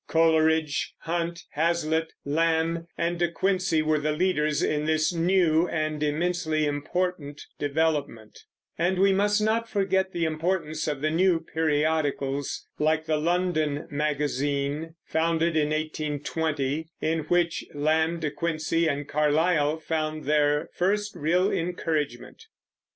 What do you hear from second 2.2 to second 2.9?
Lamb,